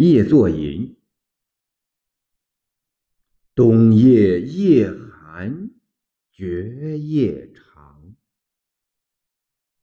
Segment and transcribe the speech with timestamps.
[0.00, 0.96] 夜作吟。
[3.52, 5.72] 冬夜夜寒
[6.30, 8.14] 绝夜长，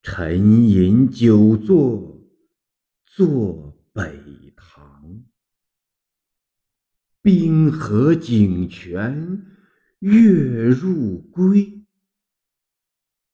[0.01, 2.23] 沉吟久坐
[3.05, 5.25] 坐北堂。
[7.21, 9.45] 冰河井泉
[9.99, 11.85] 月入归，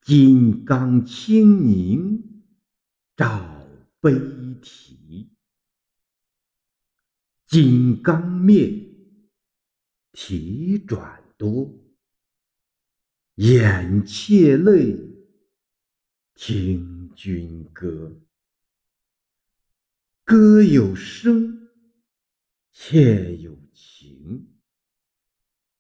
[0.01, 2.43] 金刚清宁
[3.15, 3.67] 照
[3.99, 4.15] 悲
[4.63, 5.29] 啼。
[7.51, 8.81] 金刚灭。
[10.13, 11.69] 体转多，
[13.35, 14.97] 眼切泪，
[16.33, 18.17] 听君歌。
[20.23, 21.67] 歌有声，
[22.71, 24.47] 切有情。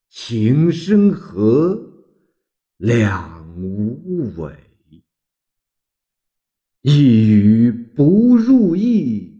[0.09, 2.05] 情深和，
[2.75, 4.59] 两无违。
[6.81, 9.30] 一语不入意，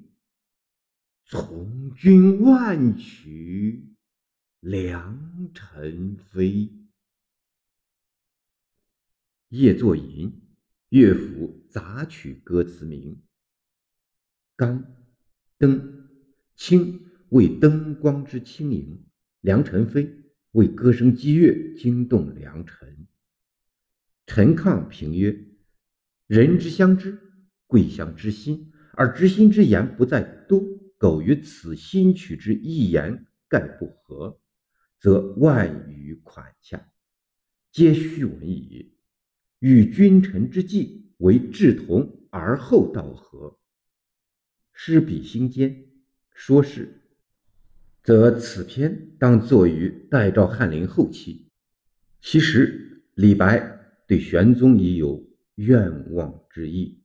[1.31, 3.87] 从军万曲。
[4.59, 6.69] 良辰飞，
[9.47, 10.41] 夜作吟，
[10.89, 13.23] 乐府杂曲歌词名。
[14.57, 14.83] 刚，
[15.57, 16.09] 灯，
[16.57, 19.05] 清为灯光之轻盈，
[19.39, 20.13] 良辰飞
[20.51, 23.07] 为歌声激越，惊动良辰。
[24.27, 25.45] 陈亢评曰
[26.27, 27.17] ：“人之相知，
[27.67, 30.61] 贵相知心，而知心之言不在多，
[31.01, 34.37] 苟于此新曲之一言，概不合。”
[35.01, 36.93] 则万余款洽，
[37.71, 38.93] 皆虚文矣。
[39.57, 43.57] 与君臣之计为志同而后道合，
[44.71, 45.87] 诗比心间，
[46.35, 47.01] 说是，
[48.03, 51.49] 则此篇当作于代赵翰林后期。
[52.21, 57.00] 其实李白对玄宗已有愿望之意。